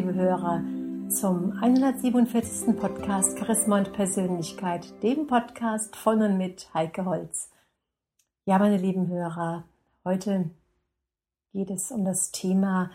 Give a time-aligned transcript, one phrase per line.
[0.00, 0.64] Liebe Hörer,
[1.10, 2.74] zum 147.
[2.74, 7.50] Podcast Charisma und Persönlichkeit, dem Podcast von und mit Heike Holz.
[8.46, 9.68] Ja, meine lieben Hörer,
[10.02, 10.48] heute
[11.52, 12.90] geht es um das Thema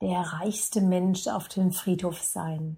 [0.00, 2.76] der reichste Mensch auf dem Friedhof sein.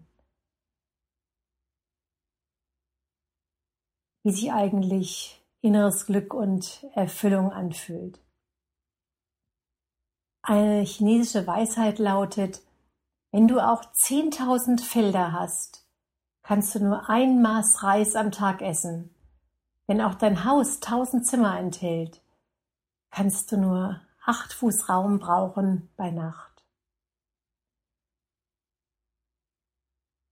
[4.23, 8.19] Wie sich eigentlich inneres Glück und Erfüllung anfühlt.
[10.41, 12.63] Eine chinesische Weisheit lautet,
[13.37, 15.87] wenn du auch 10.000 Felder hast,
[16.43, 19.15] kannst du nur ein Maß Reis am Tag essen.
[19.87, 22.23] Wenn auch dein Haus tausend Zimmer enthält,
[23.11, 26.65] kannst du nur acht Fuß Raum brauchen bei Nacht.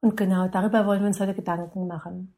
[0.00, 2.34] Und genau darüber wollen wir uns heute Gedanken machen.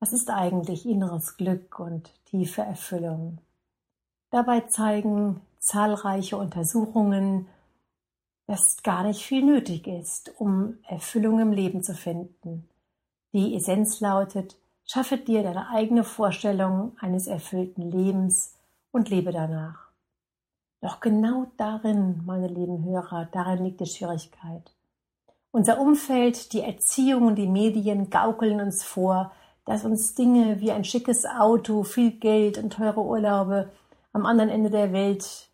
[0.00, 3.36] Was ist eigentlich inneres Glück und tiefe Erfüllung?
[4.30, 7.48] Dabei zeigen zahlreiche Untersuchungen,
[8.52, 12.68] dass gar nicht viel nötig ist, um Erfüllung im Leben zu finden.
[13.32, 18.54] Die Essenz lautet, schaffe dir deine eigene Vorstellung eines erfüllten Lebens
[18.90, 19.88] und lebe danach.
[20.82, 24.70] Doch genau darin, meine lieben Hörer, darin liegt die Schwierigkeit.
[25.50, 29.32] Unser Umfeld, die Erziehung und die Medien gaukeln uns vor,
[29.64, 33.72] dass uns Dinge wie ein schickes Auto, viel Geld und teure Urlaube
[34.12, 35.48] am anderen Ende der Welt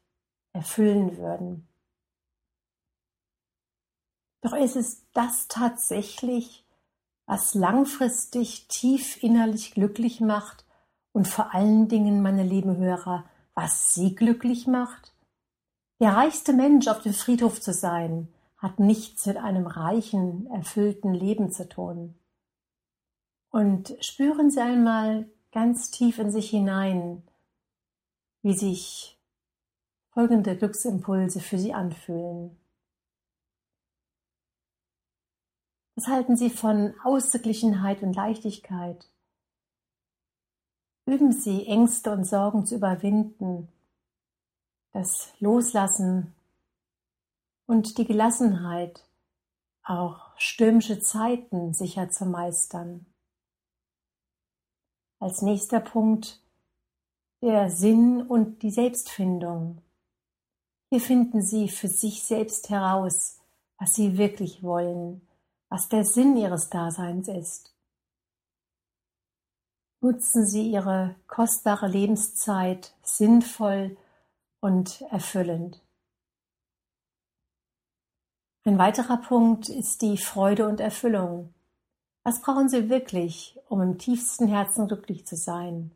[0.53, 1.69] erfüllen würden.
[4.41, 6.65] Doch ist es das tatsächlich,
[7.27, 10.65] was langfristig tief innerlich glücklich macht
[11.13, 15.15] und vor allen Dingen, meine lieben Hörer, was Sie glücklich macht?
[16.01, 21.51] Der reichste Mensch auf dem Friedhof zu sein, hat nichts mit einem reichen, erfüllten Leben
[21.51, 22.15] zu tun.
[23.51, 27.23] Und spüren Sie einmal ganz tief in sich hinein,
[28.43, 29.19] wie sich
[30.11, 32.57] folgende Glücksimpulse für Sie anfühlen.
[35.99, 39.11] Was halten Sie von Ausgeglichenheit und Leichtigkeit?
[41.07, 43.67] Üben Sie, Ängste und Sorgen zu überwinden,
[44.93, 46.37] das Loslassen
[47.67, 49.09] und die Gelassenheit,
[49.83, 53.05] auch stürmische Zeiten sicher zu meistern.
[55.19, 56.41] Als nächster Punkt
[57.43, 59.83] der Sinn und die Selbstfindung.
[60.91, 63.41] Hier finden Sie für sich selbst heraus,
[63.79, 65.23] was Sie wirklich wollen,
[65.69, 67.75] was der Sinn Ihres Daseins ist.
[70.01, 73.97] Nutzen Sie Ihre kostbare Lebenszeit sinnvoll
[74.61, 75.83] und erfüllend.
[78.65, 81.55] Ein weiterer Punkt ist die Freude und Erfüllung.
[82.23, 85.91] Was brauchen Sie wirklich, um im tiefsten Herzen glücklich zu sein?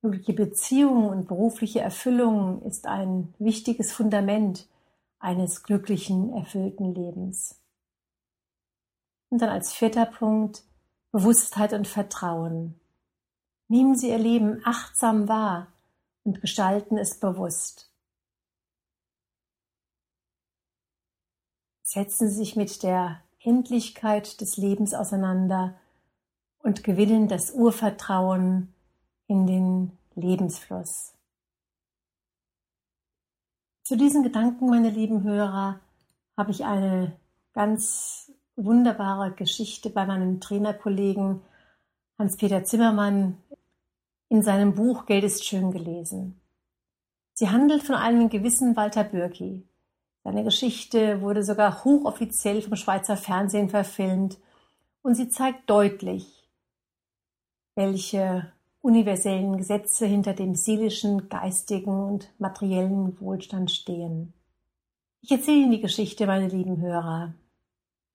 [0.00, 4.66] Glückliche Beziehungen und berufliche Erfüllung ist ein wichtiges Fundament
[5.20, 7.61] eines glücklichen, erfüllten Lebens.
[9.32, 10.62] Und dann als vierter Punkt
[11.10, 12.78] Bewusstheit und Vertrauen.
[13.68, 15.68] Nehmen Sie Ihr Leben achtsam wahr
[16.22, 17.90] und gestalten es bewusst.
[21.82, 25.80] Setzen Sie sich mit der Endlichkeit des Lebens auseinander
[26.58, 28.74] und gewinnen das Urvertrauen
[29.28, 31.14] in den Lebensfluss.
[33.82, 35.80] Zu diesen Gedanken, meine lieben Hörer,
[36.36, 37.18] habe ich eine
[37.54, 41.40] ganz wunderbare Geschichte bei meinem Trainerkollegen
[42.18, 43.38] Hans-Peter Zimmermann
[44.28, 46.40] in seinem Buch Geld ist schön gelesen.
[47.34, 49.66] Sie handelt von einem gewissen Walter Bürki.
[50.24, 54.38] Seine Geschichte wurde sogar hochoffiziell vom Schweizer Fernsehen verfilmt
[55.02, 56.48] und sie zeigt deutlich,
[57.74, 64.32] welche universellen Gesetze hinter dem seelischen, geistigen und materiellen Wohlstand stehen.
[65.22, 67.34] Ich erzähle Ihnen die Geschichte, meine lieben Hörer.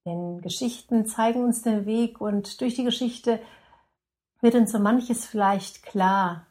[0.08, 3.42] Denn Geschichten zeigen uns den Weg und durch die Geschichte
[4.40, 6.48] wird uns so manches vielleicht klar.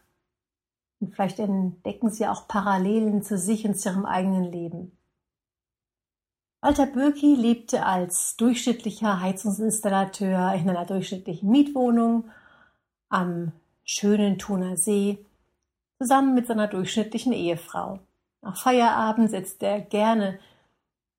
[1.01, 4.93] Und vielleicht entdecken Sie auch Parallelen zu sich und zu Ihrem eigenen Leben.
[6.61, 12.31] Walter Bürki lebte als durchschnittlicher Heizungsinstallateur in einer durchschnittlichen Mietwohnung
[13.09, 13.53] am
[13.85, 15.25] schönen Thuner See,
[15.97, 18.01] zusammen mit seiner durchschnittlichen Ehefrau.
[18.43, 20.39] Nach Feierabend setzte er gerne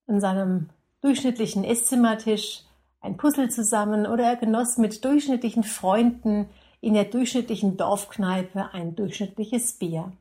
[0.05, 0.69] an seinem
[1.01, 2.63] durchschnittlichen Esszimmertisch
[2.99, 6.49] ein Puzzle zusammen oder er genoss mit durchschnittlichen Freunden
[6.81, 10.11] in der durchschnittlichen Dorfkneipe ein durchschnittliches Bier.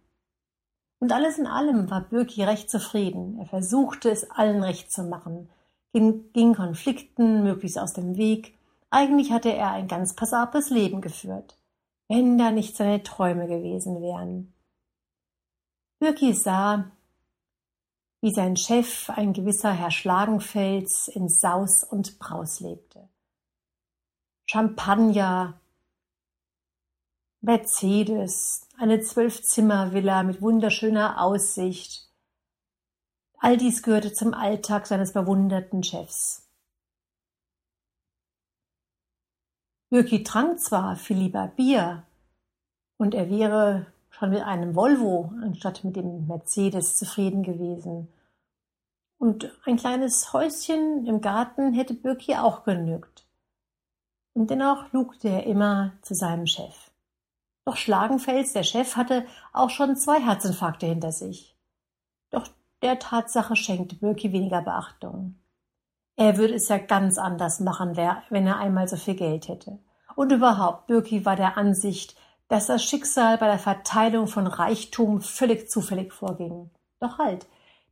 [0.99, 3.39] Und alles in allem war Birki recht zufrieden.
[3.39, 5.51] Er versuchte es allen recht zu machen,
[5.93, 8.55] ging, Konflikten möglichst aus dem Weg.
[8.91, 11.57] Eigentlich hatte er ein ganz passables Leben geführt
[12.09, 14.53] wenn da nicht seine Träume gewesen wären.
[15.99, 16.91] Birki sah,
[18.27, 23.09] wie sein Chef, ein gewisser Herr Schlagenfels, in Saus und Braus lebte.
[24.51, 25.61] Champagner,
[27.41, 32.11] Mercedes, eine Zwölfzimmervilla mit wunderschöner Aussicht.
[33.39, 36.51] All dies gehörte zum Alltag seines bewunderten Chefs.
[39.89, 42.03] Birki trank zwar viel lieber Bier,
[42.97, 48.09] und er wäre schon mit einem Volvo anstatt mit dem Mercedes zufrieden gewesen.
[49.19, 53.27] Und ein kleines Häuschen im Garten hätte Birki auch genügt.
[54.35, 56.91] Und dennoch lugte er immer zu seinem Chef.
[57.65, 61.57] Doch Schlagenfels, der Chef, hatte auch schon zwei Herzinfarkte hinter sich.
[62.31, 62.47] Doch
[62.83, 65.41] der Tatsache schenkte Birki weniger Beachtung.
[66.17, 69.79] Er würde es ja ganz anders machen, wenn er einmal so viel Geld hätte.
[70.15, 72.17] Und überhaupt, Birki war der Ansicht,
[72.49, 76.71] dass das Schicksal bei der Verteilung von Reichtum völlig zufällig vorging.
[77.01, 77.47] Doch halt,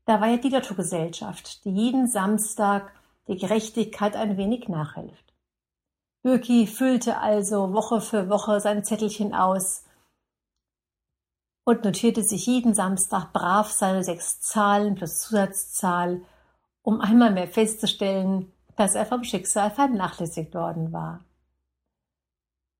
[0.06, 2.92] da war ja die Lottogesellschaft, die jeden Samstag
[3.26, 5.32] die Gerechtigkeit ein wenig nachhilft.
[6.22, 9.84] Birki füllte also Woche für Woche sein Zettelchen aus
[11.64, 16.22] und notierte sich jeden Samstag brav seine sechs Zahlen plus Zusatzzahl,
[16.82, 21.24] um einmal mehr festzustellen, dass er vom Schicksal vernachlässigt worden war.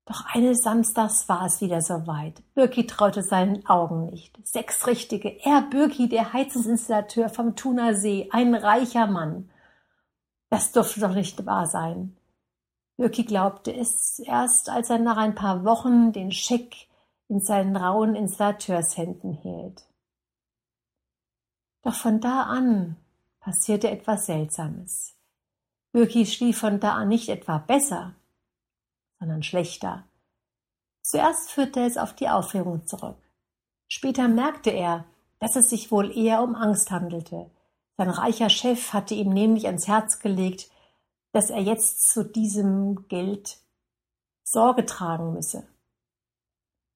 [0.05, 2.43] Doch eines Samstags war es wieder soweit.
[2.53, 4.37] Birki traute seinen Augen nicht.
[4.47, 5.43] Sechs richtige.
[5.43, 9.49] Er, Birki, der Heizungsinstallateur vom Thuner See, ein reicher Mann.
[10.49, 12.15] Das durfte doch nicht wahr sein.
[12.97, 16.87] Birki glaubte es erst, als er nach ein paar Wochen den Scheck
[17.27, 19.83] in seinen rauen Installateurshänden hielt.
[21.81, 22.95] Doch von da an
[23.39, 25.15] passierte etwas Seltsames.
[25.91, 28.13] Birki schlief von da an nicht etwa besser,
[29.19, 30.03] sondern schlechter.
[31.01, 33.17] Zuerst führte es auf die Aufregung zurück.
[33.87, 35.05] Später merkte er,
[35.39, 37.51] dass es sich wohl eher um Angst handelte.
[37.97, 40.69] Sein reicher Chef hatte ihm nämlich ans Herz gelegt,
[41.31, 43.59] dass er jetzt zu diesem Geld
[44.43, 45.67] Sorge tragen müsse.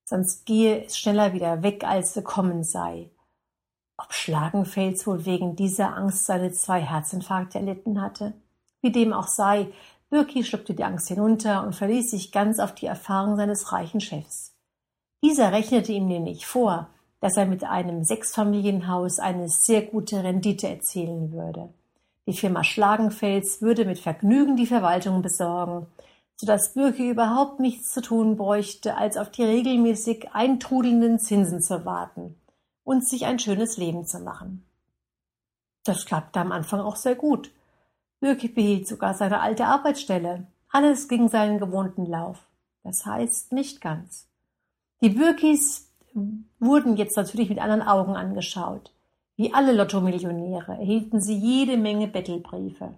[0.05, 3.11] Sonst gehe es schneller wieder weg, als gekommen sei.
[3.97, 8.33] Ob Schlagenfels wohl wegen dieser Angst seine zwei Herzinfarkte erlitten hatte?
[8.81, 9.71] Wie dem auch sei,
[10.09, 14.55] Birki schluckte die Angst hinunter und verließ sich ganz auf die Erfahrung seines reichen Chefs.
[15.23, 16.89] Dieser rechnete ihm nämlich vor,
[17.19, 21.69] dass er mit einem Sechsfamilienhaus eine sehr gute Rendite erzielen würde.
[22.27, 25.87] Die Firma Schlagenfels würde mit Vergnügen die Verwaltung besorgen,
[26.37, 31.85] so dass Birki überhaupt nichts zu tun bräuchte, als auf die regelmäßig eintrudelnden Zinsen zu
[31.85, 32.35] warten
[32.83, 34.63] und sich ein schönes Leben zu machen.
[35.83, 37.51] Das klappte am Anfang auch sehr gut.
[38.19, 40.47] Birki behielt sogar seine alte Arbeitsstelle.
[40.69, 42.37] Alles ging seinen gewohnten Lauf.
[42.83, 44.27] Das heißt nicht ganz.
[45.01, 45.91] Die Birkis
[46.59, 48.93] wurden jetzt natürlich mit anderen Augen angeschaut.
[49.37, 52.93] Wie alle Lottomillionäre erhielten sie jede Menge Bettelbriefe.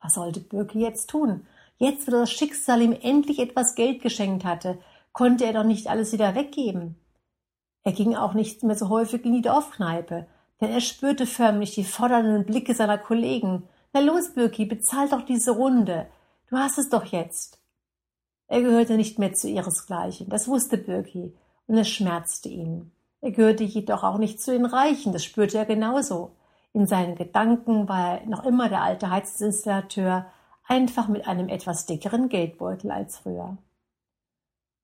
[0.00, 1.46] Was sollte Birki jetzt tun?
[1.78, 4.78] Jetzt, wo das Schicksal ihm endlich etwas Geld geschenkt hatte,
[5.12, 6.96] konnte er doch nicht alles wieder weggeben.
[7.82, 10.26] Er ging auch nicht mehr so häufig in die Dorfkneipe,
[10.60, 15.52] denn er spürte förmlich die fordernden Blicke seiner Kollegen, na los, Birki, bezahl doch diese
[15.52, 16.06] Runde.
[16.48, 17.58] Du hast es doch jetzt.
[18.48, 21.34] Er gehörte nicht mehr zu ihresgleichen, das wusste Birki,
[21.66, 22.92] und es schmerzte ihn.
[23.20, 26.32] Er gehörte jedoch auch nicht zu den Reichen, das spürte er genauso.
[26.72, 30.26] In seinen Gedanken war er noch immer der alte Heizungsinstallateur,
[30.66, 33.58] einfach mit einem etwas dickeren Geldbeutel als früher.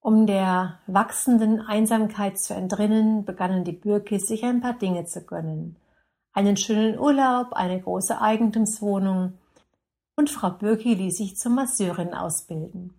[0.01, 5.77] Um der wachsenden Einsamkeit zu entrinnen, begannen die Birkis sich ein paar Dinge zu gönnen
[6.39, 9.33] einen schönen Urlaub, eine große Eigentumswohnung,
[10.15, 12.95] und Frau Birki ließ sich zur Masseurin ausbilden.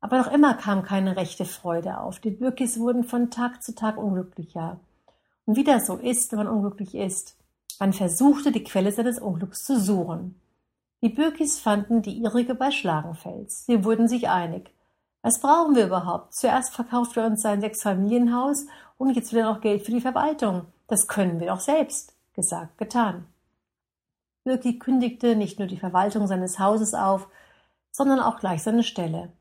[0.00, 2.18] Aber noch immer kam keine rechte Freude auf.
[2.18, 4.80] Die Birkis wurden von Tag zu Tag unglücklicher.
[5.46, 7.36] Und wie das so ist, wenn man unglücklich ist,
[7.78, 10.40] man versuchte, die Quelle seines Unglücks zu suchen.
[11.00, 13.66] Die Birkis fanden die ihrige bei Schlagenfels.
[13.66, 14.74] Sie wurden sich einig.
[15.22, 16.34] Was brauchen wir überhaupt?
[16.34, 18.66] Zuerst verkauft er uns sein Sechsfamilienhaus
[18.98, 20.66] und jetzt will er noch Geld für die Verwaltung.
[20.88, 22.16] Das können wir doch selbst.
[22.34, 23.26] Gesagt, getan.
[24.44, 27.28] Birki kündigte nicht nur die Verwaltung seines Hauses auf,
[27.90, 29.32] sondern auch gleich seine Stelle.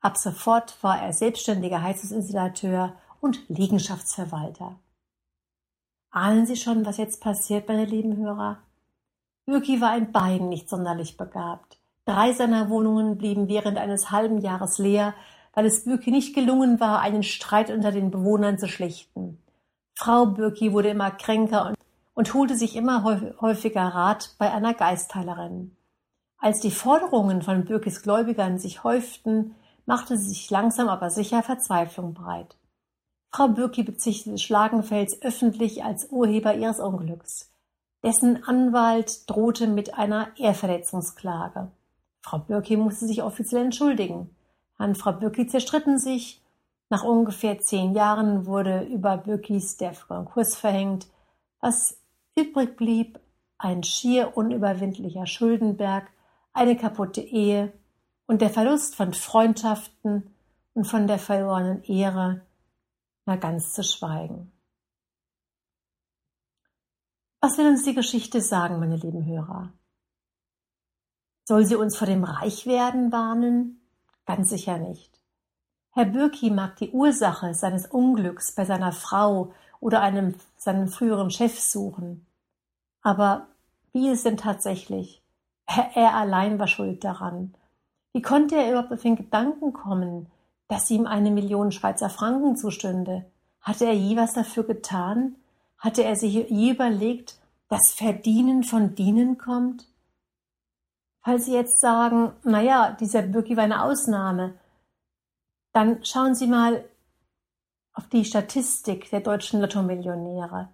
[0.00, 4.76] Ab sofort war er selbstständiger Heizungsinstallateur und Liegenschaftsverwalter.
[6.10, 8.58] Ahnen Sie schon, was jetzt passiert, meine lieben Hörer?
[9.44, 11.78] Birki war in beiden nicht sonderlich begabt.
[12.04, 15.14] Drei seiner Wohnungen blieben während eines halben Jahres leer,
[15.52, 19.42] weil es Birki nicht gelungen war, einen Streit unter den Bewohnern zu schlichten.
[19.94, 21.77] Frau Birki wurde immer kränker und
[22.18, 23.04] und holte sich immer
[23.40, 25.76] häufiger Rat bei einer Geistheilerin.
[26.36, 29.54] Als die Forderungen von Birkis Gläubigern sich häuften,
[29.86, 32.56] machte sie sich langsam aber sicher Verzweiflung breit.
[33.30, 37.52] Frau Birki bezichtigte Schlagenfels öffentlich als Urheber ihres Unglücks.
[38.02, 41.70] Dessen Anwalt drohte mit einer Ehrverletzungsklage.
[42.22, 44.34] Frau Birki musste sich offiziell entschuldigen.
[44.76, 46.42] Herrn Frau Birki zerstritten sich.
[46.88, 51.06] Nach ungefähr zehn Jahren wurde über Birkis der Konkurs verhängt.
[51.60, 51.96] Was
[52.38, 53.20] übrig blieb,
[53.58, 56.08] ein schier unüberwindlicher Schuldenberg,
[56.52, 57.72] eine kaputte Ehe
[58.26, 60.34] und der Verlust von Freundschaften
[60.74, 62.46] und von der verlorenen Ehre,
[63.26, 64.52] na ganz zu schweigen.
[67.40, 69.72] Was will uns die Geschichte sagen, meine lieben Hörer?
[71.44, 73.80] Soll sie uns vor dem Reichwerden warnen?
[74.26, 75.18] Ganz sicher nicht.
[75.92, 81.58] Herr Bürki mag die Ursache seines Unglücks bei seiner Frau oder einem seinem früheren Chef
[81.58, 82.27] suchen.
[83.02, 83.48] Aber
[83.92, 85.22] wie ist denn tatsächlich?
[85.66, 87.54] Er, er allein war schuld daran.
[88.12, 90.30] Wie konnte er überhaupt auf den Gedanken kommen,
[90.68, 93.30] dass ihm eine Million Schweizer Franken zustünde?
[93.60, 95.36] Hatte er je was dafür getan?
[95.78, 97.38] Hatte er sich je überlegt,
[97.68, 99.86] dass Verdienen von Dienen kommt?
[101.22, 104.54] Falls Sie jetzt sagen, na ja, dieser Bürki war eine Ausnahme,
[105.72, 106.84] dann schauen Sie mal
[107.92, 110.68] auf die Statistik der deutschen Lottomillionäre.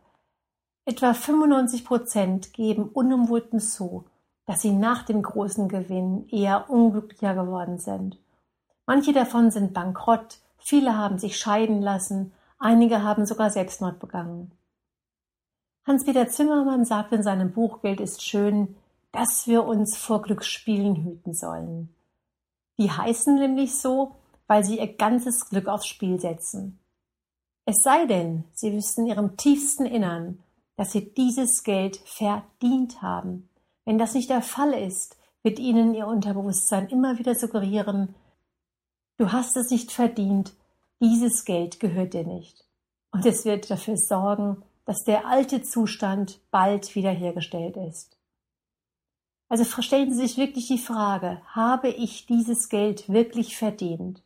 [0.87, 4.05] Etwa 95 Prozent geben unumwunden zu,
[4.47, 8.19] dass sie nach dem großen Gewinn eher unglücklicher geworden sind.
[8.87, 14.53] Manche davon sind bankrott, viele haben sich scheiden lassen, einige haben sogar Selbstmord begangen.
[15.87, 18.77] Hans-Peter Zimmermann sagt in seinem Buch Geld ist schön,
[19.13, 21.95] dass wir uns vor Glücksspielen hüten sollen.
[22.79, 26.79] Die heißen nämlich so, weil sie ihr ganzes Glück aufs Spiel setzen.
[27.65, 30.44] Es sei denn, sie wüssten in ihrem tiefsten Innern,
[30.77, 33.49] dass sie dieses Geld verdient haben.
[33.85, 38.15] Wenn das nicht der Fall ist, wird ihnen ihr Unterbewusstsein immer wieder suggerieren,
[39.19, 40.55] du hast es nicht verdient,
[41.01, 42.65] dieses Geld gehört dir nicht.
[43.13, 48.19] Und es wird dafür sorgen, dass der alte Zustand bald wiederhergestellt ist.
[49.49, 54.23] Also stellen Sie sich wirklich die Frage, habe ich dieses Geld wirklich verdient?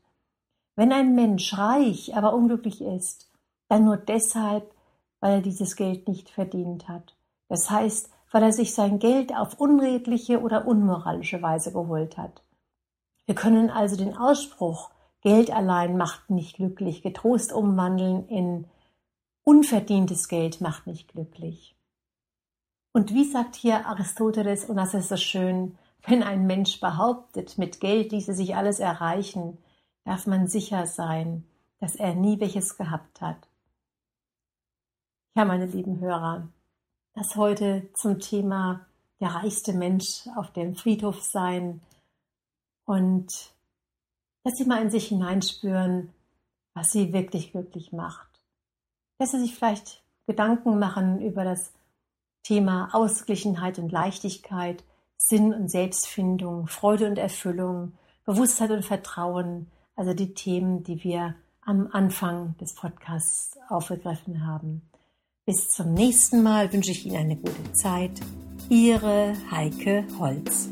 [0.77, 3.31] Wenn ein Mensch reich, aber unglücklich ist,
[3.69, 4.73] dann nur deshalb,
[5.21, 7.17] weil er dieses Geld nicht verdient hat.
[7.49, 12.43] Das heißt, weil er sich sein Geld auf unredliche oder unmoralische Weise geholt hat.
[13.27, 18.67] Wir können also den Ausspruch Geld allein macht nicht glücklich getrost umwandeln in
[19.45, 21.75] unverdientes Geld macht nicht glücklich.
[22.93, 27.81] Und wie sagt hier Aristoteles, und das ist so schön, wenn ein Mensch behauptet, mit
[27.81, 29.59] Geld ließe sich alles erreichen,
[30.05, 31.45] darf man sicher sein,
[31.81, 33.48] dass er nie welches gehabt hat.
[35.35, 36.49] Ja, meine lieben Hörer,
[37.15, 38.87] das heute zum Thema
[39.21, 41.81] der reichste Mensch auf dem Friedhof sein
[42.85, 43.53] und
[44.43, 46.13] dass Sie mal in sich hineinspüren,
[46.75, 48.29] was Sie wirklich glücklich macht.
[49.19, 51.73] Dass Sie sich vielleicht Gedanken machen über das
[52.43, 54.83] Thema Ausgeglichenheit und Leichtigkeit,
[55.17, 57.93] Sinn und Selbstfindung, Freude und Erfüllung,
[58.25, 64.83] Bewusstheit und Vertrauen, also die Themen, die wir am Anfang des Podcasts aufgegriffen haben.
[65.49, 68.11] Bis zum nächsten Mal wünsche ich Ihnen eine gute Zeit.
[68.69, 70.69] Ihre Heike Holz.